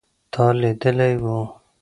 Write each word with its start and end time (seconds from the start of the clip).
تا 0.33 0.45
لیدلی 0.59 1.09
و 1.23 1.25